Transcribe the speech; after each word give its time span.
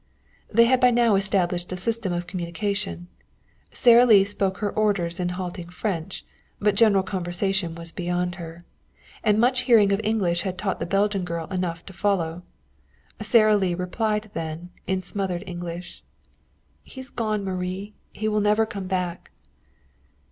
They 0.49 0.65
had 0.65 0.79
by 0.79 0.89
now 0.89 1.13
established 1.13 1.71
a 1.71 1.77
system 1.77 2.11
of 2.11 2.25
communication. 2.25 3.07
Sara 3.71 4.03
Lee 4.03 4.23
spoke 4.23 4.57
her 4.57 4.71
orders 4.71 5.19
in 5.19 5.29
halting 5.29 5.69
French, 5.69 6.25
but 6.59 6.73
general 6.73 7.03
conversation 7.03 7.75
was 7.75 7.91
beyond 7.91 8.33
her. 8.41 8.65
And 9.23 9.37
much 9.39 9.59
hearing 9.69 9.91
of 9.91 10.01
English 10.03 10.41
had 10.41 10.57
taught 10.57 10.79
the 10.79 10.87
Belgian 10.87 11.23
girl 11.23 11.45
enough 11.53 11.85
to 11.85 11.93
follow. 11.93 12.41
Sara 13.21 13.55
Lee 13.55 13.75
replied, 13.75 14.31
then, 14.33 14.71
in 14.87 15.03
smothered 15.03 15.43
English: 15.45 16.03
"He 16.81 16.99
is 16.99 17.11
gone, 17.11 17.43
Marie. 17.43 17.93
He 18.11 18.27
will 18.27 18.41
never 18.41 18.65
come 18.65 18.87
back." 18.87 19.29